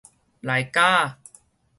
[0.41, 1.19] 內䘥仔